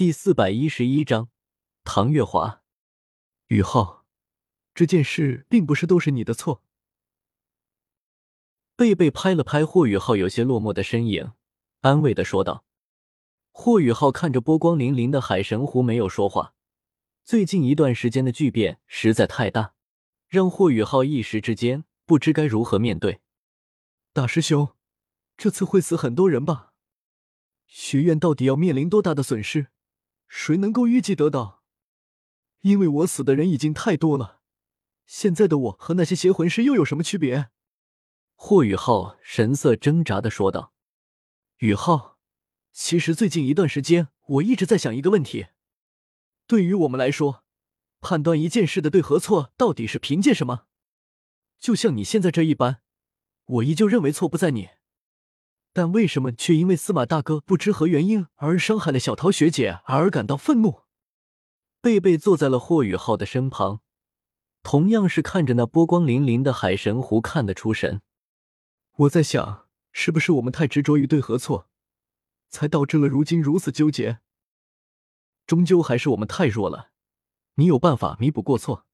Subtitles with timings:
[0.00, 1.28] 第四百一十一章，
[1.84, 2.62] 唐月华，
[3.48, 4.06] 宇浩，
[4.74, 6.62] 这件事并不是都是你的错。
[8.76, 11.32] 贝贝拍了拍霍雨浩有些落寞的身影，
[11.82, 12.64] 安慰的说道。
[13.50, 16.54] 霍雨浩看着波光粼粼的海神湖，没有说话。
[17.22, 19.74] 最近一段时间的巨变实在太大，
[20.28, 23.20] 让霍雨浩一时之间不知该如何面对。
[24.14, 24.74] 大师兄，
[25.36, 26.72] 这次会死很多人吧？
[27.66, 29.66] 学院到底要面临多大的损失？
[30.32, 31.64] 谁能够预计得到？
[32.60, 34.40] 因为我死的人已经太多了，
[35.04, 37.50] 现在的我和那些邪魂师又有什么区别？
[38.36, 40.72] 霍宇浩神色挣扎的说道
[41.58, 42.16] ：“宇浩，
[42.72, 45.48] 其实最近一段时间，我一直在想一个问题。
[46.46, 47.44] 对于我们来说，
[48.00, 50.66] 判断一件事的对和错，到底是凭借什么？
[51.58, 52.82] 就像你现在这一般，
[53.46, 54.70] 我依旧认为错不在你。”
[55.72, 60.82] 但为什么却因为司马大哥不知何原因而伤害了小桃学姐而感到愤怒？
[61.80, 63.80] 贝贝坐在了霍雨浩的身旁，
[64.62, 68.02] 同样是看着那波光粼粼的海神湖，看得出神。
[68.96, 71.68] 我在想，是不是我们太执着于对和错，
[72.50, 74.18] 才导致了如今如此纠结？
[75.46, 76.90] 终究还是我们太弱了。
[77.54, 78.86] 你有办法弥补过错？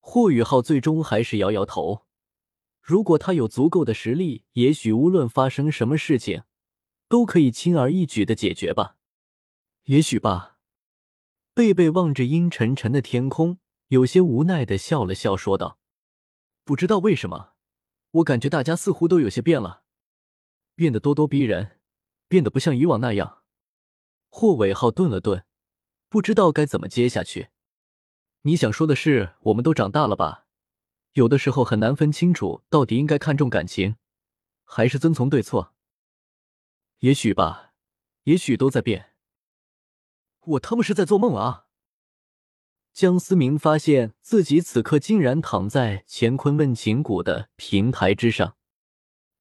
[0.00, 2.06] 霍雨浩最终还是摇摇头。
[2.88, 6.44] 如果他有足够的实力，也许无论发生什么事情，
[7.06, 8.96] 都可以轻而易举的解决吧。
[9.84, 10.56] 也许吧。
[11.52, 13.58] 贝贝望着阴沉沉的天空，
[13.88, 15.78] 有些无奈的笑了笑，说道
[16.64, 17.52] ：“不知道为什么，
[18.12, 19.82] 我感觉大家似乎都有些变了，
[20.74, 21.78] 变得咄咄逼人，
[22.26, 23.42] 变得不像以往那样。”
[24.32, 25.44] 霍伟浩顿了顿，
[26.08, 27.48] 不知道该怎么接下去。
[28.44, 30.46] 你想说的是，我们都长大了吧？
[31.12, 33.96] 有的时候很难分清楚，到底应该看重感情，
[34.64, 35.74] 还是遵从对错。
[37.00, 37.72] 也许吧，
[38.24, 39.14] 也许都在变。
[40.40, 41.66] 我他妈是在做梦啊！
[42.92, 48.56] 江思明发现自己此刻竟然躺在乾坤问情谷的平台之上，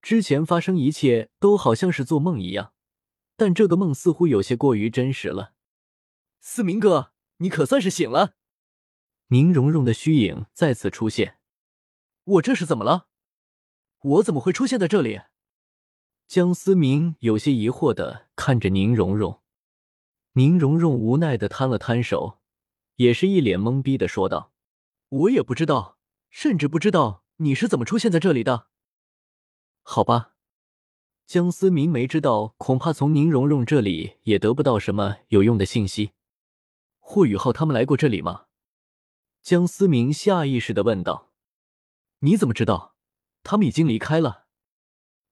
[0.00, 2.72] 之前发生一切都好像是做梦一样，
[3.36, 5.52] 但这个梦似乎有些过于真实了。
[6.40, 8.34] 思明哥，你可算是醒了！
[9.28, 11.38] 宁荣荣的虚影再次出现。
[12.24, 13.08] 我这是怎么了？
[14.00, 15.22] 我怎么会出现在这里？
[16.28, 19.42] 江思明有些疑惑的看着宁荣荣，
[20.32, 22.38] 宁荣荣无奈的摊了摊手，
[22.96, 24.52] 也是一脸懵逼的说道
[25.10, 25.98] ：“我也不知道，
[26.30, 28.68] 甚至不知道你是怎么出现在这里的。”
[29.82, 30.34] 好吧，
[31.26, 36.12] 江思明没知道，恐怕从宁荣荣这里也得不到什么有用的信息。
[37.00, 38.46] 霍雨浩他们来过这里吗？
[39.42, 41.31] 江思明下意识的问道。
[42.24, 42.94] 你怎么知道？
[43.42, 44.46] 他们已经离开了。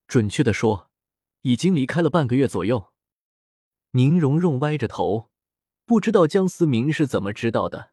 [0.08, 0.90] 准确的说，
[1.42, 2.92] 已经离开了半个月左右。
[3.92, 5.30] 宁荣荣歪着头，
[5.84, 7.92] 不知道江思明是怎么知道的。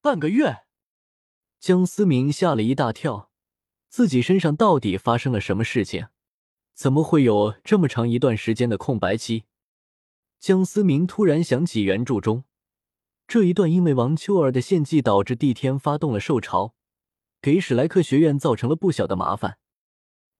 [0.00, 0.64] 半个月，
[1.60, 3.30] 江思明吓了一大跳，
[3.88, 6.08] 自己身上到底发生了什么事情？
[6.74, 9.44] 怎么会有这么长一段时间的空白期？
[10.40, 12.42] 江思明突然想起原著中
[13.28, 16.74] 这一段，因为王秋儿的献祭导致帝天发动了兽潮。
[17.42, 19.58] 给史莱克学院造成了不小的麻烦，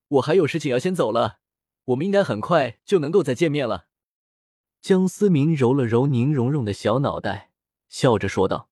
[0.07, 1.39] 我还有事情要先走了，
[1.85, 3.87] 我们应该很快就能够再见面了。
[4.81, 7.51] 江思明揉了揉宁荣荣的小脑袋，
[7.89, 8.69] 笑着说道：“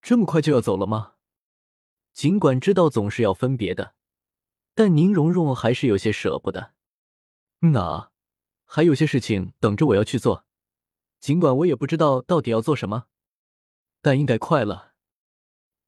[0.00, 1.14] 这么快就要走了吗？”
[2.12, 3.94] 尽管知道总是要分别的，
[4.74, 6.72] 但宁荣荣还是有些舍不得。
[7.60, 8.10] 那
[8.64, 10.46] 还有些事情等着我要去做，
[11.20, 13.06] 尽管我也不知道到底要做什么，
[14.00, 14.93] 但应该快了。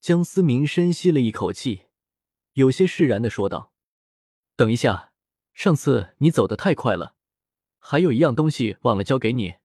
[0.00, 1.86] 江思明深吸了一口气，
[2.52, 3.72] 有些释然的说道
[4.54, 5.12] ：“等一下，
[5.52, 7.16] 上次你走的太快了，
[7.78, 9.56] 还有一样东西忘了交给你。”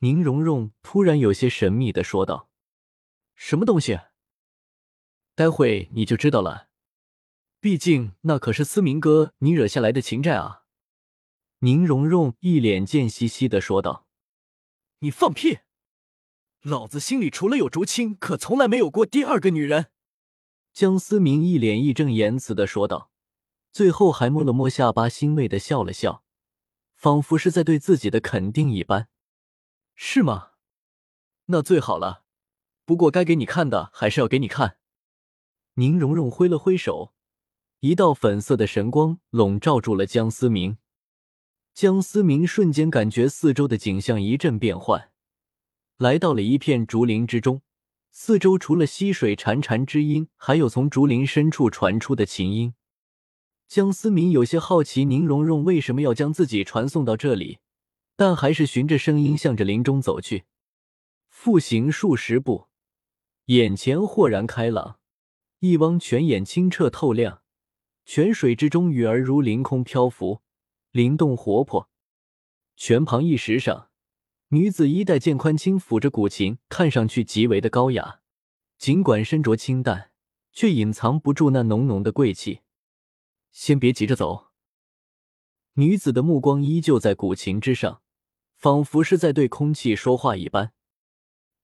[0.00, 2.50] 宁荣荣突然有些神秘的说道
[3.34, 3.98] ：“什么东西？
[5.34, 6.68] 待会你就知道了。
[7.60, 10.64] 毕竟那可是思明哥你惹下来的情债啊！”
[11.60, 14.06] 宁荣荣一脸贱兮兮的说道
[15.00, 15.58] ：“你放屁！”
[16.62, 19.86] 老子心里除了有竹青，可从来没有过第二个女人。
[20.72, 23.10] 江思明一脸义正言辞的说道，
[23.72, 26.24] 最后还摸了摸下巴，欣慰的笑了笑，
[26.94, 29.08] 仿佛是在对自己的肯定一般。
[29.94, 30.50] 是吗？
[31.46, 32.24] 那最好了。
[32.84, 34.78] 不过该给你看的还是要给你看。
[35.74, 37.14] 宁荣荣挥了挥手，
[37.80, 40.78] 一道粉色的神光笼罩住了江思明。
[41.72, 45.12] 江思明瞬间感觉四周的景象一阵变幻。
[45.98, 47.60] 来到了一片竹林之中，
[48.12, 52.74] 四周除了溪水潺潺之音，还有从竹林深处传出的琴音。
[53.66, 57.58] 江思明有些好奇，宁荣荣为什么要将自己传送到这里？
[58.14, 60.44] 但还是循着声音向着林中走去。
[61.28, 62.68] 复行数十步，
[63.46, 65.00] 眼前豁然开朗，
[65.58, 67.42] 一汪泉眼清澈透亮，
[68.04, 70.42] 泉水之中鱼儿如凌空漂浮，
[70.92, 71.90] 灵动活泼。
[72.76, 73.87] 泉旁一石上，
[74.50, 78.20] 女子衣带渐宽，轻抚着古琴，看上去极为的高雅。
[78.78, 80.10] 尽管身着清淡，
[80.52, 82.60] 却隐藏不住那浓浓的贵气。
[83.50, 84.46] 先别急着走。
[85.74, 88.00] 女子的目光依旧在古琴之上，
[88.56, 90.72] 仿佛是在对空气说话一般。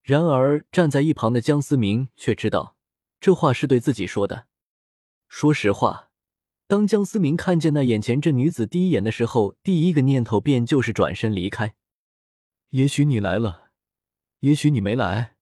[0.02, 2.76] 然而站在一旁的江思明却知道，
[3.18, 4.46] 这话是对自己说的。
[5.26, 6.10] 说实话，
[6.66, 11.74] 当江思明看见那眼前这女子第一眼的时候，第一个念头便就是转身离开。
[12.74, 13.70] 也许你来了，
[14.40, 15.36] 也许你没来，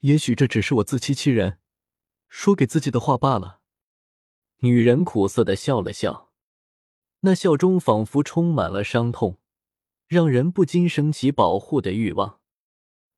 [0.00, 1.58] 也许这只是我自欺欺人，
[2.28, 3.62] 说给自己的话罢了。
[4.58, 6.34] 女人苦涩的笑了笑，
[7.20, 9.38] 那笑中仿佛充满了伤痛，
[10.06, 12.40] 让人不禁升起保护的欲望。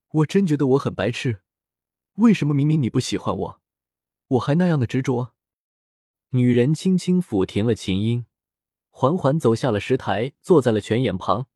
[0.08, 1.42] 我真觉得我很白痴，
[2.18, 3.60] 为什么明明你不喜欢我，
[4.28, 5.34] 我还那样的执着？
[6.28, 8.26] 女人轻轻抚停了琴音，
[8.90, 11.48] 缓缓走下了石台，坐在了泉眼旁，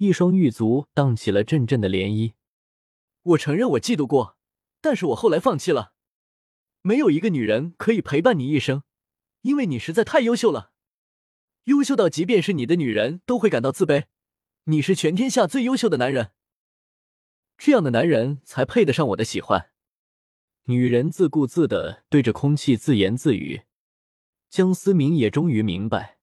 [0.00, 2.32] 一双玉足荡起了阵阵的涟漪。
[3.22, 4.38] 我承认我嫉妒过，
[4.80, 5.92] 但是我后来放弃了。
[6.80, 8.82] 没有一个女人可以陪伴你一生。
[9.42, 10.72] 因为你实在太优秀了，
[11.64, 14.04] 优秀到即便是你的女人都会感到自卑。
[14.64, 16.30] 你是全天下最优秀的男人，
[17.58, 19.70] 这样的男人才配得上我的喜欢。
[20.64, 23.64] 女人自顾自的对着空气自言自语。
[24.48, 26.18] 江思明也终于明白，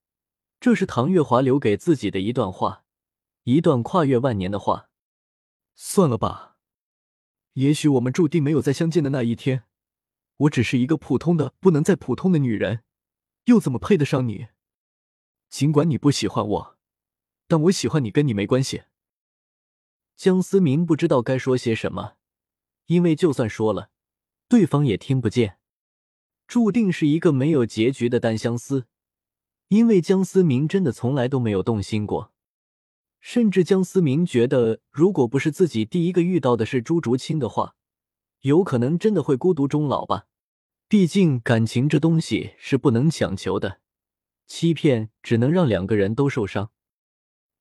[0.60, 2.86] 这是唐月华留给自己的一段话，
[3.50, 4.90] 一段跨越万年的话。
[5.74, 6.58] 算了吧，
[7.54, 9.64] 也许我们注定没有再相见的那一天。
[10.36, 12.84] 我只是一个普通的不能再普通的女人。
[13.46, 14.48] 又怎么配得上你？
[15.48, 16.78] 尽管你不喜欢我，
[17.48, 18.84] 但我喜欢你，跟你没关系。
[20.18, 22.16] 江思明不知道该说些什么，
[22.88, 23.92] 因为就算说了，
[24.50, 25.58] 对方也听不见。
[26.50, 28.88] 注定是一个没有结局的单相思，
[29.70, 32.34] 因为江思明真的从来都没有动心过，
[33.20, 37.76] 甚至江思明觉得，如果不是自己第一个遇到的是朱竹清的话，
[38.42, 40.28] 有可能真的会孤独终老吧。
[40.88, 43.82] 毕竟感情这东西是不能强求的，
[44.46, 46.72] 欺骗只能让两个人都受伤。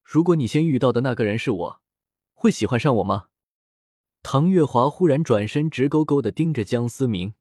[0.05, 1.81] 如果你先遇到的那个人是我，
[2.32, 3.26] 会喜欢上我吗？
[4.23, 7.35] 唐月华忽然转身，直勾勾的盯着江思明，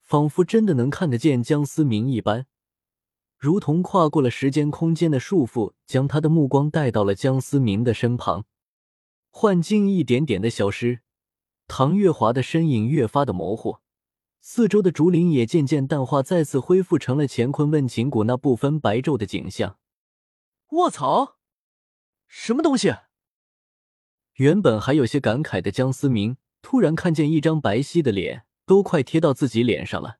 [0.00, 2.46] 仿佛真的能看得见江思明一般，
[3.40, 8.44] 如同跨过了时间空间的束缚，将他的目光带到了江思明的身旁。
[9.30, 11.00] 幻境一点点的消失，
[11.66, 13.78] 唐月华的身影越发的模糊。
[14.42, 19.78] 四周的竹林也渐渐淡化，再次恢复成了乾坤问情谷那不分白昼的景象。
[20.72, 21.38] 卧槽，
[22.28, 22.94] 什么东西？
[24.34, 30.19] 原本还有些感慨的江思明，突然看见一张白皙的脸，都快贴到自己脸上了。